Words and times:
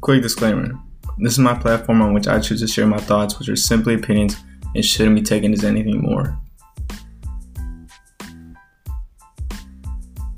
Quick 0.00 0.22
disclaimer 0.22 0.80
this 1.18 1.34
is 1.34 1.38
my 1.38 1.52
platform 1.52 2.00
on 2.00 2.14
which 2.14 2.26
I 2.26 2.40
choose 2.40 2.60
to 2.60 2.66
share 2.66 2.86
my 2.86 2.96
thoughts, 2.96 3.38
which 3.38 3.50
are 3.50 3.56
simply 3.56 3.94
opinions 3.94 4.36
and 4.74 4.82
shouldn't 4.82 5.16
be 5.16 5.20
taken 5.20 5.52
as 5.52 5.62
anything 5.62 6.00
more. 6.00 6.40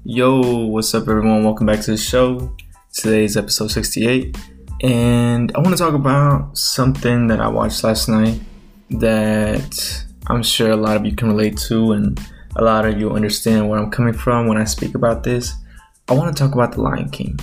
Yo, 0.03 0.67
what's 0.67 0.93
up, 0.95 1.03
everyone? 1.03 1.45
Welcome 1.45 1.67
back 1.67 1.81
to 1.83 1.93
the 1.93 1.97
show. 1.97 2.57
Today 2.93 3.25
is 3.25 3.37
episode 3.37 3.71
68, 3.71 4.37
and 4.83 5.53
I 5.55 5.61
want 5.61 5.77
to 5.77 5.81
talk 5.81 5.95
about 5.95 6.59
something 6.59 7.29
that 7.29 7.41
I 7.41 7.47
watched 7.47 7.85
last 7.85 8.09
night 8.09 8.41
that 8.91 10.05
I'm 10.27 10.43
sure 10.43 10.73
a 10.73 10.77
lot 10.77 10.97
of 10.97 11.07
you 11.07 11.15
can 11.15 11.29
relate 11.29 11.57
to, 11.69 11.93
and 11.93 12.21
a 12.57 12.65
lot 12.65 12.85
of 12.85 12.99
you 12.99 13.13
understand 13.13 13.69
where 13.69 13.79
I'm 13.79 13.93
coming 13.93 14.15
from 14.15 14.49
when 14.49 14.59
I 14.59 14.65
speak 14.65 14.97
about 14.97 15.23
this. 15.23 15.53
I 16.09 16.15
want 16.15 16.37
to 16.37 16.43
talk 16.43 16.55
about 16.55 16.73
The 16.73 16.83
Lion 16.83 17.09
King. 17.11 17.39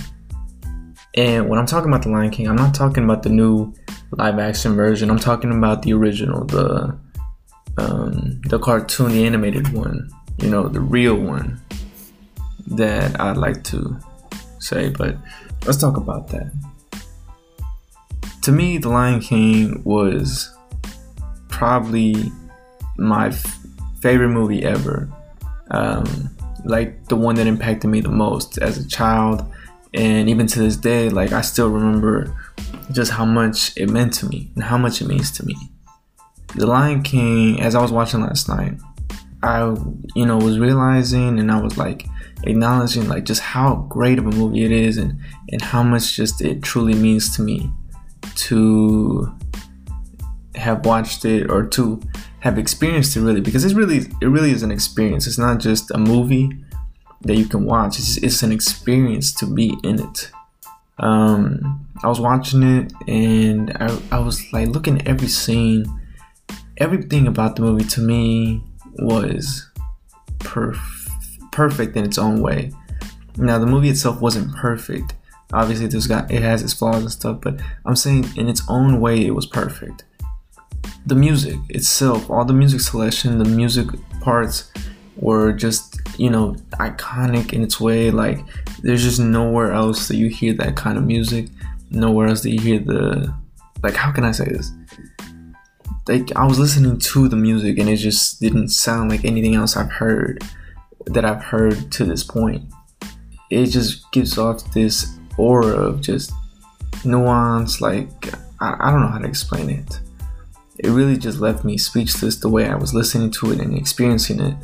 And 1.14 1.48
when 1.48 1.58
I'm 1.58 1.66
talking 1.66 1.90
about 1.90 2.02
The 2.02 2.10
Lion 2.10 2.30
King, 2.30 2.48
I'm 2.48 2.56
not 2.56 2.74
talking 2.74 3.04
about 3.04 3.22
the 3.22 3.30
new 3.30 3.74
live 4.12 4.38
action 4.38 4.74
version. 4.74 5.10
I'm 5.10 5.18
talking 5.18 5.50
about 5.50 5.82
the 5.82 5.92
original, 5.92 6.44
the 6.44 6.96
um, 7.78 8.40
the 8.46 8.58
cartoon, 8.58 9.12
the 9.12 9.26
animated 9.26 9.72
one. 9.72 10.10
You 10.38 10.50
know, 10.50 10.68
the 10.68 10.80
real 10.80 11.16
one 11.16 11.60
that 12.68 13.20
I'd 13.20 13.36
like 13.36 13.64
to 13.64 13.98
say. 14.58 14.88
But 14.90 15.16
let's 15.66 15.78
talk 15.78 15.96
about 15.96 16.28
that. 16.28 16.52
To 18.42 18.52
me, 18.52 18.78
The 18.78 18.88
Lion 18.88 19.20
King 19.20 19.82
was 19.84 20.54
probably 21.48 22.32
my 22.96 23.28
f- 23.28 23.58
favorite 24.00 24.30
movie 24.30 24.64
ever. 24.64 25.10
Um, 25.72 26.30
like 26.64 27.06
the 27.08 27.16
one 27.16 27.34
that 27.36 27.46
impacted 27.46 27.90
me 27.90 28.00
the 28.00 28.08
most 28.10 28.58
as 28.58 28.78
a 28.78 28.88
child 28.88 29.44
and 29.94 30.28
even 30.28 30.46
to 30.46 30.58
this 30.60 30.76
day 30.76 31.08
like 31.08 31.32
i 31.32 31.40
still 31.40 31.68
remember 31.68 32.34
just 32.92 33.12
how 33.12 33.24
much 33.24 33.76
it 33.76 33.88
meant 33.88 34.12
to 34.12 34.26
me 34.26 34.50
and 34.54 34.64
how 34.64 34.76
much 34.76 35.00
it 35.00 35.06
means 35.06 35.30
to 35.30 35.46
me. 35.46 35.54
The 36.56 36.66
lion 36.66 37.02
king 37.02 37.60
as 37.60 37.74
i 37.74 37.80
was 37.80 37.92
watching 37.92 38.20
last 38.20 38.48
night 38.48 38.74
i 39.42 39.60
you 40.16 40.26
know 40.26 40.36
was 40.36 40.58
realizing 40.58 41.38
and 41.38 41.50
i 41.50 41.60
was 41.60 41.78
like 41.78 42.06
acknowledging 42.42 43.08
like 43.08 43.24
just 43.24 43.40
how 43.40 43.86
great 43.88 44.18
of 44.18 44.26
a 44.26 44.30
movie 44.30 44.64
it 44.64 44.72
is 44.72 44.96
and 44.96 45.20
and 45.50 45.62
how 45.62 45.82
much 45.82 46.16
just 46.16 46.40
it 46.40 46.62
truly 46.62 46.94
means 46.94 47.36
to 47.36 47.42
me 47.42 47.70
to 48.34 49.32
have 50.54 50.84
watched 50.84 51.24
it 51.24 51.50
or 51.50 51.66
to 51.66 52.00
have 52.40 52.58
experienced 52.58 53.16
it 53.16 53.20
really 53.20 53.40
because 53.40 53.64
it's 53.64 53.74
really 53.74 53.98
it 54.20 54.26
really 54.26 54.50
is 54.50 54.62
an 54.62 54.70
experience. 54.70 55.26
It's 55.26 55.38
not 55.38 55.60
just 55.60 55.90
a 55.90 55.98
movie 55.98 56.50
that 57.22 57.36
you 57.36 57.46
can 57.46 57.64
watch. 57.64 57.98
It's, 57.98 58.16
it's 58.18 58.42
an 58.42 58.52
experience 58.52 59.32
to 59.34 59.46
be 59.46 59.76
in 59.82 60.00
it. 60.00 60.30
Um, 60.98 61.86
I 62.02 62.08
was 62.08 62.20
watching 62.20 62.62
it 62.62 62.92
and 63.08 63.76
I, 63.78 63.98
I 64.12 64.18
was 64.20 64.52
like 64.52 64.68
looking 64.68 65.00
at 65.00 65.08
every 65.08 65.28
scene. 65.28 65.84
Everything 66.78 67.26
about 67.26 67.56
the 67.56 67.62
movie 67.62 67.84
to 67.88 68.00
me 68.00 68.62
was 68.98 69.68
perf- 70.38 71.10
perfect 71.52 71.96
in 71.96 72.04
its 72.04 72.18
own 72.18 72.40
way. 72.40 72.72
Now 73.36 73.58
the 73.58 73.66
movie 73.66 73.88
itself 73.88 74.20
wasn't 74.20 74.54
perfect. 74.56 75.14
Obviously, 75.52 75.86
there's 75.88 76.06
got 76.06 76.30
it 76.30 76.42
has 76.42 76.62
its 76.62 76.72
flaws 76.72 77.02
and 77.02 77.10
stuff, 77.10 77.40
but 77.40 77.60
I'm 77.84 77.96
saying 77.96 78.26
in 78.36 78.48
its 78.48 78.62
own 78.68 79.00
way 79.00 79.26
it 79.26 79.34
was 79.34 79.46
perfect. 79.46 80.04
The 81.06 81.14
music 81.14 81.58
itself, 81.68 82.30
all 82.30 82.44
the 82.44 82.52
music 82.52 82.80
selection, 82.80 83.38
the 83.38 83.44
music 83.44 83.88
parts 84.20 84.70
were 85.16 85.52
just 85.52 85.99
you 86.20 86.28
know, 86.28 86.54
iconic 86.72 87.54
in 87.54 87.62
its 87.62 87.80
way. 87.80 88.10
Like, 88.10 88.40
there's 88.82 89.02
just 89.02 89.18
nowhere 89.18 89.72
else 89.72 90.06
that 90.08 90.16
you 90.16 90.28
hear 90.28 90.52
that 90.52 90.76
kind 90.76 90.98
of 90.98 91.06
music. 91.06 91.48
Nowhere 91.90 92.28
else 92.28 92.42
that 92.42 92.50
you 92.50 92.60
hear 92.60 92.78
the, 92.78 93.34
like, 93.82 93.94
how 93.94 94.12
can 94.12 94.24
I 94.24 94.32
say 94.32 94.44
this? 94.44 94.70
Like, 96.06 96.30
I 96.36 96.44
was 96.44 96.58
listening 96.58 96.98
to 96.98 97.26
the 97.26 97.36
music 97.36 97.78
and 97.78 97.88
it 97.88 97.96
just 97.96 98.38
didn't 98.38 98.68
sound 98.68 99.08
like 99.08 99.24
anything 99.24 99.54
else 99.54 99.78
I've 99.78 99.90
heard 99.90 100.44
that 101.06 101.24
I've 101.24 101.42
heard 101.42 101.90
to 101.92 102.04
this 102.04 102.22
point. 102.22 102.70
It 103.48 103.68
just 103.68 104.12
gives 104.12 104.36
off 104.36 104.74
this 104.74 105.16
aura 105.38 105.68
of 105.68 106.02
just 106.02 106.34
nuance. 107.02 107.80
Like, 107.80 108.10
I, 108.60 108.76
I 108.78 108.90
don't 108.90 109.00
know 109.00 109.08
how 109.08 109.20
to 109.20 109.26
explain 109.26 109.70
it. 109.70 110.00
It 110.80 110.90
really 110.90 111.16
just 111.16 111.38
left 111.38 111.64
me 111.64 111.78
speechless 111.78 112.36
the 112.36 112.50
way 112.50 112.68
I 112.68 112.74
was 112.74 112.92
listening 112.92 113.30
to 113.30 113.52
it 113.52 113.60
and 113.60 113.74
experiencing 113.74 114.40
it 114.40 114.54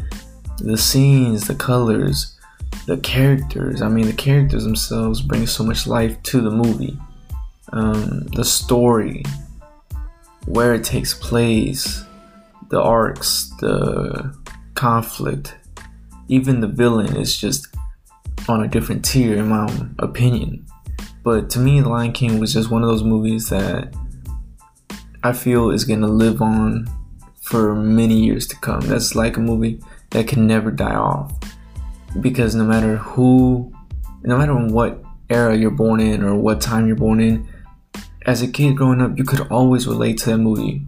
the 0.59 0.79
scenes, 0.79 1.47
the 1.47 1.55
colors, 1.55 2.37
the 2.87 2.97
characters. 2.99 3.83
I 3.83 3.89
mean, 3.89 4.07
the 4.07 4.13
characters 4.13 4.65
themselves 4.65 5.21
bring 5.21 5.47
so 5.47 5.65
much 5.65 5.87
life 5.87 6.23
to 6.25 6.41
the 6.41 6.51
movie. 6.51 6.99
Um, 7.73 8.27
the 8.35 8.45
story, 8.45 9.23
where 10.47 10.75
it 10.75 10.85
takes 10.85 11.15
place, 11.15 12.05
the 12.71 12.81
arcs, 12.81 13.51
the 13.61 14.35
conflict, 14.75 15.57
even 16.29 16.61
the 16.61 16.69
villain 16.69 17.17
is 17.17 17.37
just 17.37 17.69
on 18.49 18.63
a 18.63 18.69
different 18.69 19.05
tier, 19.05 19.37
in 19.37 19.49
my 19.49 19.69
opinion. 19.99 20.67
But 21.23 21.51
to 21.51 21.59
me, 21.59 21.81
The 21.81 21.89
Lion 21.89 22.13
King 22.13 22.39
was 22.39 22.53
just 22.53 22.71
one 22.71 22.83
of 22.83 22.89
those 22.89 23.03
movies 23.03 23.49
that 23.49 23.93
I 25.25 25.33
feel 25.33 25.71
is 25.71 25.85
going 25.85 26.03
to 26.03 26.07
live 26.07 26.41
on 26.41 26.87
for 27.41 27.75
many 27.75 28.21
years 28.21 28.47
to 28.49 28.57
come. 28.57 28.81
That's 28.83 29.17
like 29.17 29.37
a 29.37 29.41
movie 29.41 29.81
that 30.17 30.27
can 30.27 30.47
never 30.47 30.71
die 30.71 30.95
off. 30.95 31.31
Because 32.23 32.55
no 32.55 32.65
matter 32.65 32.97
who, 32.97 33.71
no 34.23 34.39
matter 34.39 34.55
what 34.55 35.05
era 35.29 35.55
you're 35.55 35.71
born 35.71 36.01
in 36.01 36.23
or 36.23 36.35
what 36.35 36.63
time 36.63 36.87
you're 36.87 36.97
born 36.97 37.21
in, 37.21 37.47
as 38.25 38.41
a 38.41 38.49
kid 38.49 38.79
growing 38.79 39.03
up, 39.03 39.19
you 39.19 39.25
could 39.25 39.41
always 39.53 39.87
relate 39.87 40.17
to 40.17 40.31
that 40.31 40.39
movie. 40.39 40.87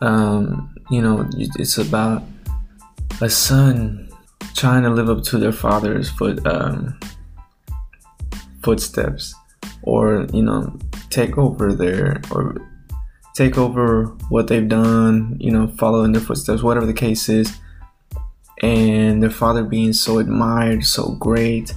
Um, 0.00 0.74
you 0.90 1.02
know, 1.02 1.28
it's 1.36 1.76
about 1.76 2.22
a 3.20 3.28
son 3.28 4.08
trying 4.56 4.82
to 4.84 4.90
live 4.90 5.10
up 5.10 5.24
to 5.24 5.36
their 5.36 5.52
father's 5.52 6.08
foot 6.08 6.44
um, 6.46 6.98
footsteps, 8.62 9.34
or 9.82 10.26
you 10.32 10.42
know, 10.42 10.78
take 11.10 11.36
over 11.36 11.74
their 11.74 12.22
or 12.30 12.56
take 13.34 13.58
over 13.58 14.06
what 14.30 14.48
they've 14.48 14.70
done. 14.70 15.36
You 15.38 15.50
know, 15.50 15.68
follow 15.68 16.02
in 16.02 16.12
their 16.12 16.22
footsteps, 16.22 16.62
whatever 16.62 16.86
the 16.86 16.94
case 16.94 17.28
is 17.28 17.60
and 18.60 19.22
their 19.22 19.30
father 19.30 19.64
being 19.64 19.92
so 19.92 20.18
admired, 20.18 20.84
so 20.84 21.12
great, 21.12 21.74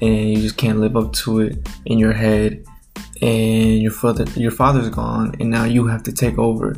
and 0.00 0.30
you 0.30 0.42
just 0.42 0.56
can't 0.56 0.78
live 0.78 0.96
up 0.96 1.12
to 1.12 1.40
it 1.40 1.68
in 1.86 1.98
your 1.98 2.12
head. 2.12 2.64
And 3.20 3.82
your 3.82 3.90
father, 3.90 4.24
your 4.36 4.52
father's 4.52 4.88
gone, 4.90 5.34
and 5.40 5.50
now 5.50 5.64
you 5.64 5.86
have 5.88 6.04
to 6.04 6.12
take 6.12 6.38
over, 6.38 6.76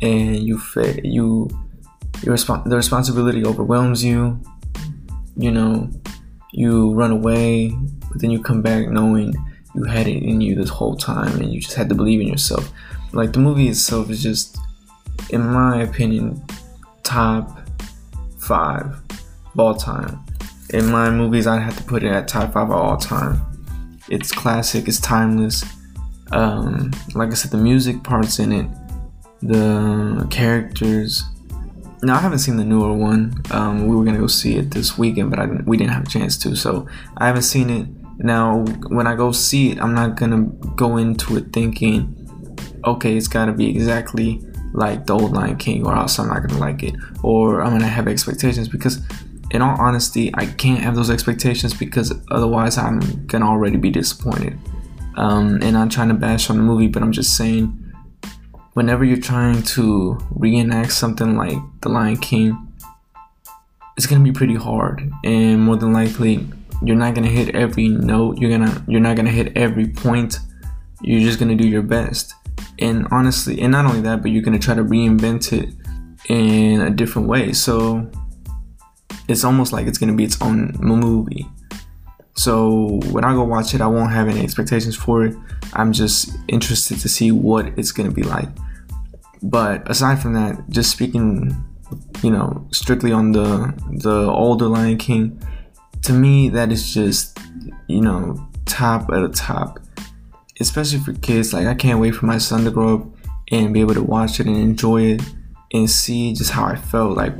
and 0.00 0.36
you 0.36 0.60
you 1.02 1.50
your 2.22 2.36
resp- 2.36 2.64
the 2.64 2.76
responsibility 2.76 3.44
overwhelms 3.44 4.02
you. 4.02 4.40
You 5.36 5.50
know, 5.50 5.90
you 6.52 6.94
run 6.94 7.10
away, 7.10 7.76
but 8.10 8.20
then 8.20 8.30
you 8.30 8.42
come 8.42 8.62
back 8.62 8.88
knowing 8.88 9.34
you 9.74 9.84
had 9.84 10.06
it 10.06 10.22
in 10.22 10.40
you 10.40 10.54
this 10.54 10.70
whole 10.70 10.96
time, 10.96 11.38
and 11.40 11.52
you 11.52 11.60
just 11.60 11.74
had 11.74 11.90
to 11.90 11.94
believe 11.94 12.20
in 12.20 12.28
yourself. 12.28 12.72
Like 13.12 13.32
the 13.32 13.40
movie 13.40 13.68
itself 13.68 14.08
is 14.08 14.22
just, 14.22 14.56
in 15.30 15.42
my 15.42 15.82
opinion, 15.82 16.42
top 17.02 17.63
five 18.44 18.86
of 19.52 19.58
all 19.58 19.74
time. 19.74 20.20
In 20.70 20.86
my 20.86 21.10
movies, 21.10 21.46
I'd 21.46 21.62
have 21.62 21.76
to 21.76 21.84
put 21.84 22.02
it 22.02 22.12
at 22.12 22.28
top 22.28 22.52
five 22.52 22.70
of 22.70 22.76
all 22.76 22.96
time. 22.96 23.40
It's 24.08 24.32
classic, 24.32 24.88
it's 24.88 25.00
timeless. 25.00 25.64
Um, 26.32 26.90
like 27.14 27.30
I 27.30 27.34
said, 27.34 27.50
the 27.50 27.58
music 27.58 28.02
parts 28.02 28.38
in 28.38 28.52
it, 28.52 28.66
the 29.40 30.26
characters. 30.30 31.22
Now 32.02 32.16
I 32.16 32.20
haven't 32.20 32.40
seen 32.40 32.56
the 32.56 32.64
newer 32.64 32.92
one. 32.92 33.34
Um, 33.50 33.86
we 33.86 33.96
were 33.96 34.04
gonna 34.04 34.18
go 34.18 34.26
see 34.26 34.56
it 34.56 34.70
this 34.70 34.98
weekend, 34.98 35.30
but 35.30 35.38
didn't, 35.38 35.66
we 35.66 35.76
didn't 35.76 35.92
have 35.92 36.04
a 36.04 36.08
chance 36.08 36.36
to, 36.38 36.56
so 36.56 36.86
I 37.16 37.26
haven't 37.26 37.42
seen 37.42 37.70
it. 37.70 37.88
Now, 38.18 38.64
when 38.88 39.06
I 39.06 39.16
go 39.16 39.32
see 39.32 39.72
it, 39.72 39.80
I'm 39.80 39.94
not 39.94 40.16
gonna 40.16 40.44
go 40.76 40.98
into 40.98 41.36
it 41.36 41.52
thinking, 41.52 42.78
okay, 42.84 43.16
it's 43.16 43.28
gotta 43.28 43.52
be 43.52 43.68
exactly 43.70 44.42
like 44.74 45.06
the 45.06 45.14
old 45.14 45.32
Lion 45.32 45.56
King, 45.56 45.86
or 45.86 45.96
else 45.96 46.18
I'm 46.18 46.28
not 46.28 46.46
gonna 46.46 46.60
like 46.60 46.82
it, 46.82 46.94
or 47.22 47.62
I'm 47.62 47.72
gonna 47.72 47.86
have 47.86 48.08
expectations 48.08 48.68
because, 48.68 49.00
in 49.52 49.62
all 49.62 49.80
honesty, 49.80 50.32
I 50.34 50.46
can't 50.46 50.80
have 50.80 50.96
those 50.96 51.10
expectations 51.10 51.72
because 51.72 52.12
otherwise 52.30 52.76
I'm 52.76 53.26
gonna 53.26 53.46
already 53.46 53.76
be 53.76 53.90
disappointed. 53.90 54.58
Um, 55.16 55.60
and 55.62 55.78
I'm 55.78 55.88
trying 55.88 56.08
to 56.08 56.14
bash 56.14 56.50
on 56.50 56.56
the 56.56 56.62
movie, 56.62 56.88
but 56.88 57.02
I'm 57.02 57.12
just 57.12 57.36
saying, 57.36 57.80
whenever 58.72 59.04
you're 59.04 59.16
trying 59.16 59.62
to 59.62 60.18
reenact 60.30 60.92
something 60.92 61.36
like 61.36 61.56
The 61.82 61.88
Lion 61.88 62.16
King, 62.16 62.72
it's 63.96 64.06
gonna 64.06 64.24
be 64.24 64.32
pretty 64.32 64.56
hard, 64.56 65.08
and 65.22 65.62
more 65.62 65.76
than 65.76 65.92
likely, 65.92 66.48
you're 66.82 66.96
not 66.96 67.14
gonna 67.14 67.28
hit 67.28 67.54
every 67.54 67.86
note. 67.86 68.38
You're 68.38 68.50
gonna 68.50 68.84
you're 68.88 69.00
not 69.00 69.14
gonna 69.14 69.30
hit 69.30 69.56
every 69.56 69.86
point. 69.86 70.40
You're 71.00 71.20
just 71.20 71.38
gonna 71.38 71.54
do 71.54 71.68
your 71.68 71.82
best 71.82 72.34
and 72.78 73.06
honestly 73.10 73.60
and 73.60 73.72
not 73.72 73.84
only 73.84 74.00
that 74.00 74.22
but 74.22 74.30
you're 74.30 74.42
going 74.42 74.58
to 74.58 74.64
try 74.64 74.74
to 74.74 74.84
reinvent 74.84 75.52
it 75.52 75.74
in 76.28 76.80
a 76.80 76.90
different 76.90 77.28
way 77.28 77.52
so 77.52 78.10
it's 79.28 79.44
almost 79.44 79.72
like 79.72 79.86
it's 79.86 79.98
going 79.98 80.10
to 80.10 80.16
be 80.16 80.24
its 80.24 80.40
own 80.42 80.74
movie 80.80 81.46
So 82.36 83.00
when 83.12 83.24
I 83.24 83.32
go 83.32 83.44
watch 83.44 83.74
it, 83.74 83.80
I 83.80 83.86
won't 83.86 84.10
have 84.10 84.28
any 84.28 84.40
expectations 84.40 84.96
for 84.96 85.24
it. 85.24 85.36
I'm 85.74 85.92
just 85.92 86.36
interested 86.48 86.98
to 87.00 87.08
see 87.08 87.30
what 87.30 87.66
it's 87.78 87.92
gonna 87.92 88.10
be 88.10 88.24
like. 88.24 88.48
But 89.42 89.88
aside 89.88 90.20
from 90.20 90.34
that, 90.34 90.68
just 90.68 90.90
speaking, 90.90 91.54
you 92.22 92.30
know, 92.30 92.66
strictly 92.72 93.12
on 93.12 93.32
the 93.32 93.72
the 93.98 94.26
older 94.30 94.66
Lion 94.66 94.98
King, 94.98 95.40
to 96.02 96.12
me 96.12 96.48
that 96.50 96.72
is 96.72 96.92
just, 96.92 97.38
you 97.86 98.00
know, 98.00 98.36
top 98.66 99.10
at 99.12 99.20
the 99.20 99.28
top. 99.28 99.78
Especially 100.60 100.98
for 100.98 101.12
kids. 101.14 101.52
Like 101.52 101.66
I 101.66 101.74
can't 101.74 102.00
wait 102.00 102.14
for 102.14 102.26
my 102.26 102.38
son 102.38 102.64
to 102.64 102.70
grow 102.70 102.94
up 102.94 103.06
and 103.50 103.74
be 103.74 103.80
able 103.80 103.94
to 103.94 104.02
watch 104.02 104.40
it 104.40 104.46
and 104.46 104.56
enjoy 104.56 105.02
it 105.02 105.22
and 105.72 105.90
see 105.90 106.32
just 106.32 106.50
how 106.50 106.64
I 106.64 106.76
felt. 106.76 107.16
Like 107.16 107.34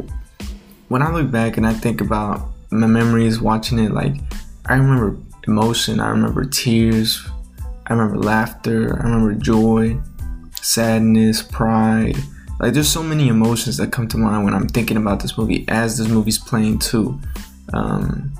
when 0.88 1.02
I 1.02 1.11
look 1.11 1.31
back 1.31 1.56
and 1.56 1.66
I 1.66 1.72
think 1.72 2.00
about 2.00 2.49
my 2.70 2.87
memories 2.87 3.40
watching 3.40 3.78
it, 3.78 3.93
like 3.93 4.16
I 4.66 4.75
remember 4.75 5.16
emotion, 5.46 6.00
I 6.00 6.08
remember 6.08 6.44
tears, 6.44 7.26
I 7.87 7.94
remember 7.94 8.19
laughter, 8.19 8.99
I 9.00 9.05
remember 9.05 9.34
joy, 9.34 9.99
sadness, 10.60 11.43
pride. 11.43 12.17
Like 12.60 12.72
there's 12.72 12.88
so 12.88 13.02
many 13.02 13.28
emotions 13.28 13.76
that 13.76 13.93
come 13.93 14.08
to 14.08 14.19
mind 14.19 14.44
when 14.44 14.55
I'm 14.55 14.69
thinking 14.69 14.96
about 14.96 15.20
this 15.20 15.37
movie 15.37 15.64
as 15.69 15.99
this 15.99 16.08
movie's 16.08 16.38
playing 16.38 16.78
too. 16.78 17.19
Um, 17.72 18.32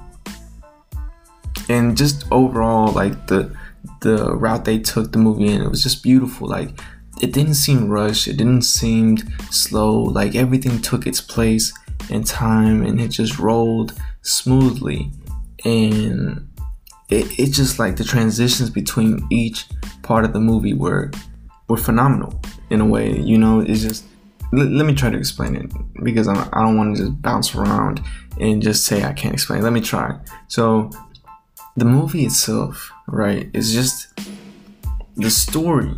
and 1.69 1.97
just 1.97 2.25
overall, 2.31 2.93
like 2.93 3.27
the 3.27 3.55
the 4.01 4.35
route 4.35 4.65
they 4.65 4.79
took 4.79 5.13
the 5.13 5.19
movie 5.19 5.49
in, 5.49 5.63
it 5.63 5.71
was 5.71 5.83
just 5.83 6.03
beautiful. 6.03 6.49
Like 6.49 6.81
it 7.21 7.33
didn't 7.33 7.55
seem 7.55 7.89
rushed, 7.89 8.29
it 8.29 8.37
didn't 8.37 8.63
seem 8.63 9.19
slow. 9.51 10.01
Like 10.03 10.35
everything 10.35 10.81
took 10.81 11.07
its 11.07 11.21
place 11.21 11.73
in 12.11 12.25
time, 12.25 12.85
and 12.85 13.01
it 13.01 13.09
just 13.09 13.39
rolled 13.39 13.95
smoothly 14.23 15.11
and 15.65 16.49
it, 17.11 17.39
it 17.39 17.53
just 17.53 17.79
like 17.79 17.97
the 17.97 18.05
transitions 18.05 18.71
between 18.71 19.27
each 19.31 19.67
part 20.03 20.25
of 20.25 20.33
the 20.33 20.41
movie 20.41 20.75
were 20.75 21.11
were 21.69 21.77
phenomenal 21.77 22.41
in 22.71 22.81
a 22.81 22.87
way 22.87 23.19
you 23.21 23.39
know 23.39 23.61
it's 23.61 23.83
just 23.83 24.05
let, 24.53 24.69
let 24.69 24.87
me 24.87 24.95
try 24.95 25.11
to 25.11 25.19
explain 25.19 25.57
it 25.57 25.71
because 26.03 26.29
I'm, 26.29 26.37
i 26.37 26.61
do 26.61 26.73
not 26.73 26.77
want 26.77 26.97
to 26.97 27.03
just 27.03 27.23
bounce 27.23 27.55
around 27.55 28.03
and 28.41 28.63
just 28.63 28.85
say 28.85 29.05
i 29.05 29.13
can't 29.13 29.35
explain 29.35 29.63
let 29.63 29.73
me 29.73 29.81
try 29.81 30.19
so 30.49 30.91
the 31.77 31.85
movie 31.85 32.25
itself 32.25 32.91
right 33.07 33.51
It's 33.53 33.73
just 33.73 34.09
the 35.17 35.31
story 35.31 35.93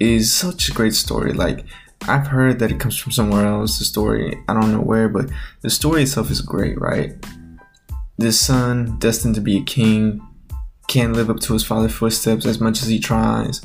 is 0.00 0.32
such 0.32 0.68
a 0.68 0.72
great 0.72 0.94
story 0.94 1.32
like 1.32 1.64
I've 2.02 2.26
heard 2.28 2.60
that 2.60 2.70
it 2.70 2.78
comes 2.78 2.96
from 2.96 3.10
somewhere 3.10 3.46
else, 3.46 3.78
the 3.78 3.84
story. 3.84 4.38
I 4.46 4.54
don't 4.54 4.70
know 4.70 4.80
where, 4.80 5.08
but 5.08 5.28
the 5.62 5.70
story 5.70 6.02
itself 6.02 6.30
is 6.30 6.40
great, 6.40 6.80
right? 6.80 7.14
This 8.16 8.40
son, 8.40 8.98
destined 8.98 9.34
to 9.34 9.40
be 9.40 9.56
a 9.56 9.62
king, 9.64 10.22
can't 10.86 11.14
live 11.14 11.30
up 11.30 11.40
to 11.40 11.52
his 11.52 11.64
father's 11.64 11.94
footsteps 11.94 12.46
as 12.46 12.60
much 12.60 12.80
as 12.82 12.88
he 12.88 13.00
tries. 13.00 13.60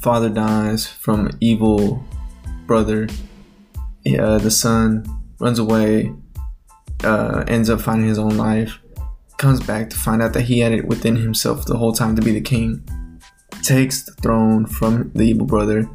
Father 0.00 0.28
dies 0.28 0.86
from 0.86 1.30
evil 1.40 2.04
brother. 2.66 3.08
Uh, 4.06 4.38
the 4.38 4.50
son 4.50 5.04
runs 5.40 5.58
away, 5.58 6.12
uh, 7.02 7.44
ends 7.48 7.70
up 7.70 7.80
finding 7.80 8.08
his 8.08 8.18
own 8.18 8.36
life, 8.36 8.78
comes 9.38 9.60
back 9.64 9.88
to 9.88 9.96
find 9.96 10.20
out 10.20 10.32
that 10.34 10.42
he 10.42 10.58
had 10.58 10.72
it 10.72 10.84
within 10.86 11.16
himself 11.16 11.64
the 11.64 11.76
whole 11.76 11.92
time 11.92 12.14
to 12.16 12.22
be 12.22 12.32
the 12.32 12.40
king, 12.40 12.86
takes 13.62 14.02
the 14.02 14.12
throne 14.12 14.66
from 14.66 15.10
the 15.14 15.22
evil 15.22 15.46
brother, 15.46 15.88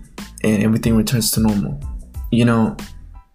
and 0.44 0.64
everything 0.64 0.96
returns 0.96 1.30
to 1.32 1.42
normal. 1.42 1.80
You 2.32 2.46
know, 2.46 2.76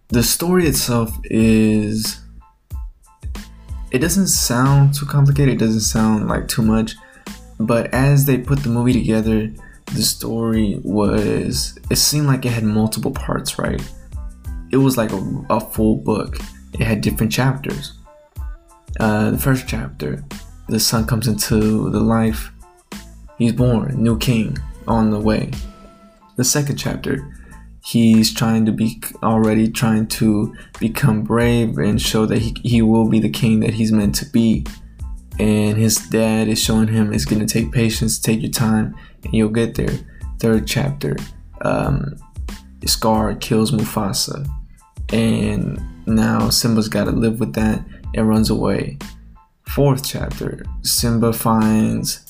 the 0.08 0.22
story 0.22 0.66
itself 0.66 1.16
is 1.25 2.20
it 3.90 3.99
doesn't 3.99 4.28
sound 4.28 4.94
too 4.94 5.06
complicated, 5.06 5.55
it 5.55 5.58
doesn't 5.58 5.81
sound 5.81 6.28
like 6.28 6.49
too 6.49 6.62
much, 6.62 6.94
but 7.60 7.93
as 7.93 8.25
they 8.25 8.38
put 8.38 8.60
the 8.60 8.70
movie 8.70 8.93
together, 8.93 9.52
the 9.94 10.02
story 10.02 10.81
was 10.82 11.78
it 11.90 11.96
seemed 11.96 12.26
like 12.26 12.44
it 12.44 12.52
had 12.52 12.64
multiple 12.64 13.12
parts, 13.12 13.58
right? 13.58 13.81
It 14.70 14.78
was 14.78 14.96
like 14.96 15.12
a, 15.12 15.44
a 15.50 15.60
full 15.60 15.96
book. 15.96 16.38
It 16.75 16.81
had 16.81 17.00
different 17.00 17.32
chapters. 17.32 17.98
Uh, 18.99 19.31
the 19.31 19.39
first 19.39 19.69
chapter, 19.69 20.25
the 20.69 20.81
son 20.81 21.06
comes 21.06 21.29
into 21.29 21.91
the 21.91 22.00
life. 22.00 22.50
He's 23.39 23.53
born, 23.53 24.03
new 24.03 24.19
king 24.19 24.59
on 24.87 25.11
the 25.11 25.21
way. 25.21 25.50
The 26.37 26.45
second 26.45 26.77
chapter, 26.77 27.35
he's 27.85 28.35
trying 28.35 28.67
to 28.67 28.73
be 28.73 29.00
already 29.23 29.71
trying 29.71 30.06
to 30.06 30.55
become 30.79 31.23
brave 31.23 31.79
and 31.79 32.00
show 32.00 32.27
that 32.27 32.39
he, 32.39 32.55
he 32.62 32.83
will 32.83 33.09
be 33.09 33.21
the 33.21 33.31
king 33.31 33.61
that 33.61 33.75
he's 33.75 33.93
meant 33.93 34.15
to 34.17 34.27
be 34.27 34.67
and 35.39 35.79
his 35.79 35.97
dad 36.09 36.49
is 36.49 36.62
showing 36.62 36.89
him 36.89 37.12
it's 37.12 37.25
to 37.25 37.47
take 37.47 37.73
patience 37.73 38.19
take 38.19 38.43
your 38.43 38.51
time 38.51 38.94
and 39.25 39.33
you'll 39.33 39.49
get 39.49 39.75
there 39.75 39.97
third 40.39 40.67
chapter 40.67 41.17
um, 41.62 42.17
scar 42.85 43.35
kills 43.37 43.71
mufasa 43.71 44.47
and 45.12 45.81
now 46.06 46.51
simba's 46.51 46.89
got 46.89 47.05
to 47.05 47.11
live 47.11 47.41
with 47.41 47.55
that 47.55 47.83
and 48.14 48.28
runs 48.28 48.50
away 48.50 48.99
fourth 49.69 50.05
chapter 50.05 50.64
simba 50.82 51.32
finds 51.32 52.26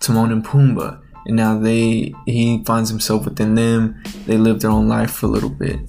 timon 0.00 0.32
and 0.32 0.44
pumbaa 0.44 1.00
and 1.26 1.36
now 1.36 1.58
they 1.58 2.14
he 2.26 2.62
finds 2.64 2.90
himself 2.90 3.24
within 3.24 3.54
them. 3.54 4.02
They 4.26 4.36
live 4.36 4.60
their 4.60 4.70
own 4.70 4.88
life 4.88 5.10
for 5.12 5.26
a 5.26 5.30
little 5.30 5.50
bit. 5.50 5.80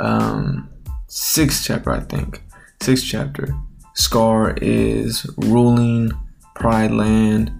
Um, 0.00 0.68
sixth 1.06 1.64
chapter, 1.64 1.90
I 1.90 2.00
think. 2.00 2.42
Sixth 2.82 3.04
chapter. 3.04 3.54
Scar 3.94 4.56
is 4.60 5.26
ruling 5.36 6.12
Pride 6.54 6.90
Land. 6.90 7.52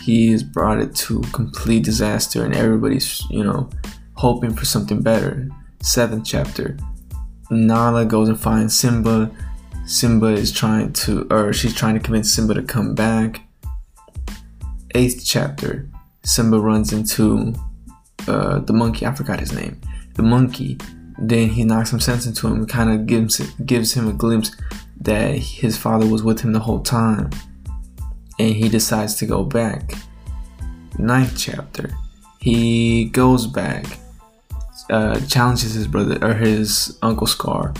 He 0.00 0.32
has 0.32 0.42
brought 0.42 0.80
it 0.80 0.94
to 0.96 1.20
complete 1.32 1.84
disaster, 1.84 2.44
and 2.44 2.54
everybody's 2.54 3.22
you 3.30 3.44
know 3.44 3.68
hoping 4.14 4.54
for 4.54 4.64
something 4.64 5.02
better. 5.02 5.48
Seventh 5.82 6.24
chapter. 6.24 6.76
Nala 7.50 8.06
goes 8.06 8.28
and 8.28 8.40
finds 8.40 8.76
Simba. 8.76 9.30
Simba 9.86 10.28
is 10.28 10.50
trying 10.50 10.92
to, 10.94 11.26
or 11.30 11.52
she's 11.52 11.74
trying 11.74 11.94
to 11.94 12.00
convince 12.00 12.32
Simba 12.32 12.54
to 12.54 12.62
come 12.62 12.94
back. 12.94 13.42
Eighth 14.94 15.22
chapter. 15.24 15.88
Simba 16.22 16.58
runs 16.58 16.92
into 16.92 17.54
uh, 18.26 18.60
the 18.60 18.72
monkey. 18.72 19.06
I 19.06 19.12
forgot 19.12 19.40
his 19.40 19.52
name. 19.52 19.80
The 20.14 20.22
monkey. 20.22 20.78
Then 21.18 21.50
he 21.50 21.64
knocks 21.64 21.90
some 21.90 22.00
sense 22.00 22.26
into 22.26 22.46
him. 22.48 22.66
Kind 22.66 22.90
of 22.90 23.06
gives 23.06 23.38
gives 23.66 23.92
him 23.92 24.08
a 24.08 24.12
glimpse 24.12 24.56
that 25.00 25.36
his 25.36 25.76
father 25.76 26.06
was 26.06 26.22
with 26.22 26.40
him 26.40 26.52
the 26.52 26.60
whole 26.60 26.80
time, 26.80 27.30
and 28.38 28.54
he 28.54 28.68
decides 28.68 29.14
to 29.16 29.26
go 29.26 29.44
back. 29.44 29.94
Ninth 30.98 31.34
chapter. 31.36 31.90
He 32.40 33.06
goes 33.06 33.46
back, 33.46 33.84
uh, 34.90 35.20
challenges 35.26 35.74
his 35.74 35.86
brother 35.86 36.18
or 36.22 36.34
his 36.34 36.98
uncle 37.02 37.26
Scar. 37.26 37.74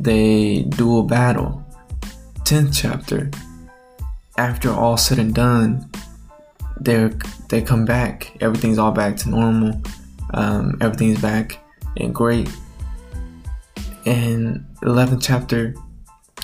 They 0.00 0.62
do 0.62 0.98
a 0.98 1.02
battle. 1.02 1.62
Tenth 2.44 2.74
chapter. 2.74 3.30
After 4.38 4.72
all 4.72 4.96
said 4.96 5.18
and 5.18 5.34
done, 5.34 5.90
they 6.80 7.10
they 7.50 7.60
come 7.60 7.84
back. 7.84 8.34
Everything's 8.40 8.78
all 8.78 8.92
back 8.92 9.16
to 9.18 9.28
normal. 9.28 9.82
Um, 10.32 10.78
everything's 10.80 11.20
back 11.20 11.58
and 11.98 12.14
great. 12.14 12.48
And 14.06 14.64
11th 14.82 15.20
chapter, 15.20 15.74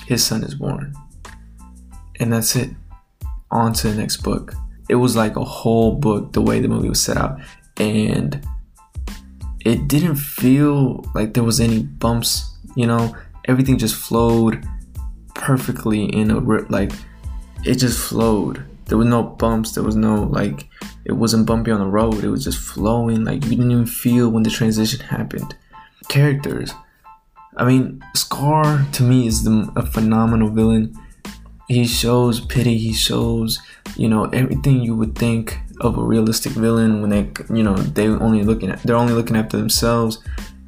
his 0.05 0.23
son 0.23 0.43
is 0.43 0.53
born, 0.53 0.93
and 2.19 2.31
that's 2.31 2.55
it. 2.55 2.69
On 3.49 3.73
to 3.73 3.87
the 3.87 3.95
next 3.95 4.17
book. 4.17 4.53
It 4.89 4.95
was 4.95 5.15
like 5.15 5.35
a 5.35 5.43
whole 5.43 5.95
book 5.95 6.33
the 6.33 6.41
way 6.41 6.59
the 6.59 6.67
movie 6.67 6.89
was 6.89 7.01
set 7.01 7.17
up, 7.17 7.39
and 7.77 8.45
it 9.65 9.87
didn't 9.87 10.17
feel 10.17 11.03
like 11.15 11.33
there 11.33 11.43
was 11.43 11.59
any 11.59 11.81
bumps. 11.81 12.53
You 12.75 12.85
know, 12.85 13.15
everything 13.47 13.77
just 13.77 13.95
flowed 13.95 14.65
perfectly 15.33 16.05
in 16.05 16.31
a 16.31 16.39
rip 16.39 16.69
like 16.69 16.91
it 17.63 17.75
just 17.75 17.99
flowed 17.99 18.65
there 18.87 18.97
was 18.97 19.07
no 19.07 19.23
bumps. 19.23 19.73
There 19.73 19.83
was 19.83 19.95
no 19.95 20.23
like 20.23 20.67
it 21.05 21.13
wasn't 21.13 21.45
bumpy 21.45 21.71
on 21.71 21.79
the 21.79 21.85
road. 21.85 22.23
It 22.23 22.29
was 22.29 22.43
just 22.43 22.59
flowing. 22.59 23.25
Like 23.25 23.43
you 23.43 23.51
didn't 23.51 23.71
even 23.71 23.85
feel 23.85 24.29
when 24.29 24.43
the 24.43 24.49
transition 24.49 25.01
happened. 25.01 25.55
Characters. 26.07 26.73
I 27.57 27.65
mean, 27.65 28.03
Scar 28.15 28.85
to 28.93 29.03
me 29.03 29.27
is 29.27 29.43
the, 29.43 29.71
a 29.75 29.85
phenomenal 29.85 30.49
villain. 30.49 30.95
He 31.67 31.85
shows 31.85 32.39
pity. 32.39 32.77
He 32.77 32.93
shows 32.93 33.59
you 33.95 34.07
know 34.07 34.25
everything 34.25 34.81
you 34.81 34.95
would 34.95 35.17
think 35.17 35.59
of 35.81 35.97
a 35.97 36.01
realistic 36.01 36.53
villain 36.53 37.01
when 37.01 37.09
they 37.09 37.29
you 37.53 37.63
know 37.63 37.75
they 37.75 38.07
only 38.07 38.43
looking 38.43 38.69
at 38.69 38.81
they're 38.83 38.95
only 38.95 39.13
looking 39.13 39.35
after 39.35 39.57
themselves. 39.57 40.19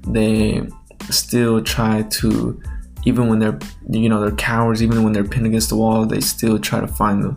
They 0.07 0.67
still 1.09 1.63
try 1.63 2.03
to 2.03 2.61
even 3.05 3.27
when 3.27 3.39
they're 3.39 3.57
you 3.89 4.09
know 4.09 4.19
they're 4.21 4.35
cowards 4.35 4.83
even 4.83 5.03
when 5.03 5.13
they're 5.13 5.23
pinned 5.23 5.45
against 5.45 5.69
the 5.69 5.75
wall 5.75 6.05
they 6.05 6.19
still 6.19 6.59
try 6.59 6.79
to 6.79 6.87
find 6.87 7.23
the 7.23 7.35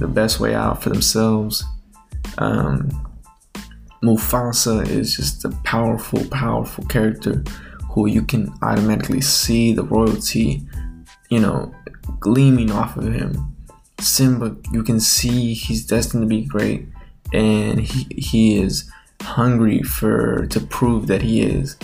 the 0.00 0.08
best 0.08 0.40
way 0.40 0.54
out 0.54 0.82
for 0.82 0.88
themselves. 0.88 1.64
Um, 2.38 3.06
Mufasa 4.02 4.88
is 4.88 5.14
just 5.14 5.44
a 5.44 5.50
powerful, 5.62 6.24
powerful 6.30 6.84
character 6.86 7.44
who 7.90 8.08
you 8.08 8.22
can 8.22 8.52
automatically 8.62 9.20
see 9.20 9.72
the 9.72 9.84
royalty, 9.84 10.62
you 11.28 11.38
know, 11.38 11.72
gleaming 12.18 12.72
off 12.72 12.96
of 12.96 13.12
him. 13.12 13.54
Simba, 14.00 14.56
you 14.72 14.82
can 14.82 14.98
see 14.98 15.52
he's 15.52 15.86
destined 15.86 16.22
to 16.22 16.26
be 16.26 16.46
great, 16.46 16.88
and 17.34 17.80
he 17.80 18.06
he 18.16 18.56
is 18.56 18.90
hungry 19.20 19.82
for 19.82 20.46
to 20.46 20.60
prove 20.60 21.06
that 21.08 21.20
he 21.20 21.42
is. 21.42 21.76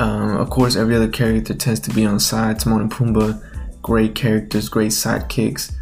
Um, 0.00 0.36
of 0.36 0.50
course, 0.50 0.76
every 0.76 0.94
other 0.94 1.08
character 1.08 1.54
tends 1.54 1.80
to 1.80 1.90
be 1.90 2.04
on 2.04 2.20
side. 2.20 2.60
Timon 2.60 2.82
and 2.82 2.90
Pumbaa, 2.90 3.42
great 3.82 4.14
characters, 4.14 4.68
great 4.68 4.92
sidekicks, 4.92 5.72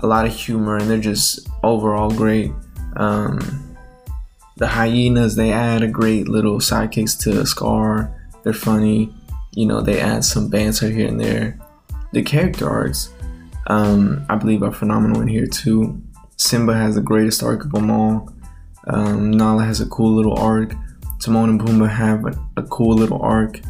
a 0.00 0.06
lot 0.06 0.26
of 0.26 0.34
humor, 0.34 0.76
and 0.76 0.88
they're 0.88 0.98
just 0.98 1.48
overall 1.62 2.10
great. 2.10 2.52
Um, 2.96 3.76
the 4.56 4.66
hyenas, 4.66 5.36
they 5.36 5.52
add 5.52 5.82
a 5.82 5.88
great 5.88 6.28
little 6.28 6.58
sidekicks 6.58 7.18
to 7.20 7.44
Scar. 7.44 8.12
They're 8.42 8.52
funny. 8.52 9.12
You 9.52 9.66
know, 9.66 9.80
they 9.80 10.00
add 10.00 10.24
some 10.24 10.48
banter 10.48 10.90
here 10.90 11.08
and 11.08 11.20
there. 11.20 11.58
The 12.12 12.22
character 12.22 12.68
arcs, 12.68 13.10
um, 13.66 14.24
I 14.28 14.36
believe, 14.36 14.62
are 14.62 14.72
phenomenal 14.72 15.20
in 15.20 15.28
here 15.28 15.46
too. 15.46 16.00
Simba 16.36 16.74
has 16.74 16.94
the 16.94 17.00
greatest 17.00 17.42
arc 17.42 17.64
of 17.64 17.72
them 17.72 17.90
all. 17.90 18.32
Um, 18.86 19.30
Nala 19.30 19.64
has 19.64 19.80
a 19.80 19.86
cool 19.86 20.14
little 20.14 20.38
arc. 20.38 20.74
Timon 21.20 21.50
and 21.50 21.60
Pumbaa 21.60 21.88
have 21.90 22.24
a, 22.26 22.60
a 22.60 22.62
cool 22.64 22.94
little 22.94 23.20
arc. 23.22 23.60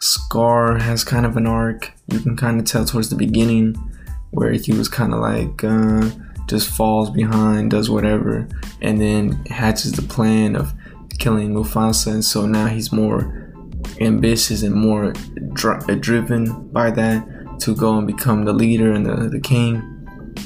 Scar 0.00 0.78
has 0.78 1.04
kind 1.04 1.26
of 1.26 1.36
an 1.36 1.46
arc. 1.46 1.92
You 2.08 2.20
can 2.20 2.36
kind 2.36 2.60
of 2.60 2.66
tell 2.66 2.84
towards 2.84 3.10
the 3.10 3.16
beginning 3.16 3.74
where 4.30 4.52
he 4.52 4.72
was 4.72 4.88
kind 4.88 5.12
of 5.12 5.20
like 5.20 5.64
uh, 5.64 6.08
just 6.46 6.68
falls 6.68 7.10
behind, 7.10 7.70
does 7.70 7.90
whatever, 7.90 8.48
and 8.80 9.00
then 9.00 9.44
hatches 9.46 9.92
the 9.92 10.02
plan 10.02 10.56
of 10.56 10.72
killing 11.18 11.52
Mufasa. 11.52 12.12
And 12.12 12.24
so 12.24 12.46
now 12.46 12.66
he's 12.66 12.92
more 12.92 13.52
ambitious 14.00 14.62
and 14.62 14.74
more 14.74 15.12
dri- 15.52 15.96
driven 16.00 16.68
by 16.68 16.90
that 16.92 17.26
to 17.60 17.74
go 17.74 17.98
and 17.98 18.06
become 18.06 18.44
the 18.44 18.52
leader 18.52 18.92
and 18.92 19.04
the, 19.04 19.28
the 19.28 19.40
king. 19.40 19.76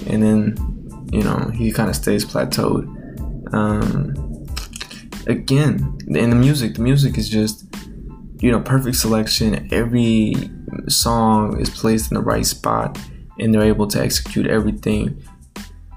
And 0.06 0.22
then, 0.22 1.08
you 1.12 1.22
know, 1.22 1.50
he 1.54 1.70
kind 1.72 1.90
of 1.90 1.96
stays 1.96 2.24
plateaued. 2.24 2.86
Um, 3.52 4.14
again, 5.26 5.98
in 6.08 6.30
the 6.30 6.36
music, 6.36 6.74
the 6.74 6.82
music 6.82 7.18
is 7.18 7.28
just, 7.28 7.66
you 8.40 8.50
know, 8.50 8.60
perfect 8.60 8.96
selection. 8.96 9.68
Every 9.72 10.34
song 10.88 11.60
is 11.60 11.70
placed 11.70 12.10
in 12.10 12.16
the 12.16 12.22
right 12.22 12.46
spot 12.46 12.98
and 13.38 13.54
they're 13.54 13.62
able 13.62 13.86
to 13.88 14.00
execute 14.00 14.46
everything, 14.46 15.22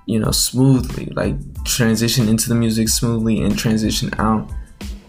you 0.05 0.19
know, 0.19 0.31
smoothly. 0.31 1.07
Like 1.15 1.35
transition 1.65 2.27
into 2.27 2.49
the 2.49 2.55
music 2.55 2.89
smoothly 2.89 3.41
and 3.41 3.57
transition 3.57 4.11
out 4.19 4.51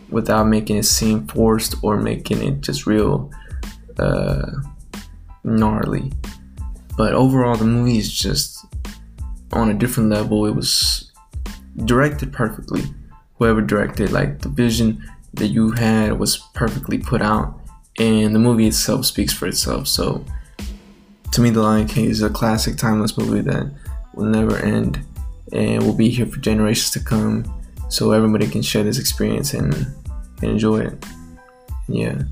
without 0.09 0.45
making 0.45 0.77
it 0.77 0.85
seem 0.85 1.27
forced 1.27 1.75
or 1.83 1.97
making 1.97 2.43
it 2.43 2.61
just 2.61 2.87
real 2.87 3.31
uh, 3.99 4.51
gnarly. 5.45 6.13
But 6.97 7.13
overall, 7.13 7.57
the 7.57 7.65
movie 7.65 7.99
is 7.99 8.13
just 8.13 8.65
on 9.53 9.71
a 9.71 9.75
different 9.75 10.11
level. 10.11 10.47
It 10.47 10.55
was 10.55 11.13
directed 11.85 12.33
perfectly. 12.33 12.83
Whoever 13.39 13.61
directed, 13.61 14.13
like 14.13 14.41
the 14.41 14.49
vision 14.49 15.03
that 15.35 15.49
you 15.49 15.73
had 15.73 16.19
was 16.19 16.39
perfectly 16.55 16.99
put 16.99 17.21
out, 17.21 17.61
and 17.99 18.35
the 18.35 18.39
movie 18.39 18.67
itself 18.67 19.05
speaks 19.07 19.33
for 19.33 19.47
itself. 19.47 19.87
So, 19.87 20.25
to 21.33 21.41
me, 21.41 21.51
The 21.51 21.61
Lion 21.61 21.87
King 21.87 22.07
is 22.07 22.23
a 22.23 22.31
classic, 22.31 22.77
timeless 22.77 23.19
movie 23.19 23.43
that 23.43 23.71
will 24.15 24.25
never 24.25 24.57
end 24.57 25.05
and 25.53 25.83
will 25.83 25.95
be 25.95 26.09
here 26.09 26.27
for 26.27 26.39
generations 26.39 26.91
to 26.93 27.01
come. 27.01 27.45
So 27.89 28.13
everybody 28.13 28.49
can 28.49 28.63
share 28.63 28.83
this 28.83 28.99
experience 28.99 29.55
and, 29.55 29.75
and 30.43 30.51
enjoy 30.51 30.79
it. 30.79 31.05
Yeah. 31.89 32.23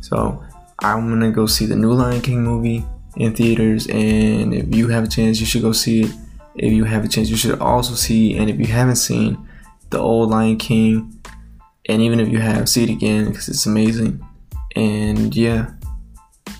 So 0.00 0.42
I'm 0.78 1.08
gonna 1.08 1.30
go 1.30 1.46
see 1.46 1.66
the 1.66 1.76
new 1.76 1.92
Lion 1.92 2.22
King 2.22 2.42
movie 2.42 2.84
in 3.16 3.34
theaters, 3.34 3.86
and 3.88 4.54
if 4.54 4.74
you 4.74 4.88
have 4.88 5.04
a 5.04 5.08
chance, 5.08 5.40
you 5.40 5.46
should 5.46 5.62
go 5.62 5.72
see 5.72 6.02
it. 6.02 6.14
If 6.54 6.72
you 6.72 6.84
have 6.84 7.04
a 7.04 7.08
chance, 7.08 7.28
you 7.28 7.36
should 7.36 7.58
also 7.58 7.94
see, 7.94 8.36
and 8.36 8.48
if 8.48 8.58
you 8.58 8.66
haven't 8.66 8.96
seen 8.96 9.43
the 9.94 10.00
old 10.00 10.30
Lion 10.30 10.56
King, 10.56 11.22
and 11.88 12.02
even 12.02 12.18
if 12.18 12.28
you 12.28 12.38
have, 12.38 12.68
see 12.68 12.82
it 12.82 12.90
again 12.90 13.26
because 13.26 13.48
it's 13.48 13.64
amazing. 13.64 14.24
And 14.74 15.34
yeah, 15.34 15.70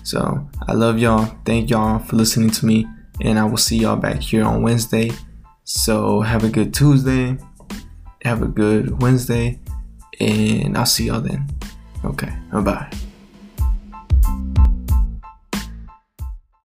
so 0.03 0.49
I 0.67 0.73
love 0.73 0.97
y'all. 0.99 1.35
Thank 1.45 1.69
y'all 1.69 1.99
for 1.99 2.15
listening 2.15 2.49
to 2.51 2.65
me, 2.65 2.87
and 3.21 3.37
I 3.37 3.43
will 3.43 3.57
see 3.57 3.77
y'all 3.77 3.97
back 3.97 4.21
here 4.21 4.45
on 4.45 4.61
Wednesday. 4.61 5.11
So 5.65 6.21
have 6.21 6.43
a 6.43 6.49
good 6.49 6.73
Tuesday, 6.73 7.37
have 8.21 8.41
a 8.41 8.47
good 8.47 9.01
Wednesday, 9.01 9.59
and 10.19 10.77
I'll 10.77 10.85
see 10.85 11.07
y'all 11.07 11.21
then. 11.21 11.45
Okay, 12.05 12.33
bye 12.51 12.61
bye. 12.61 13.04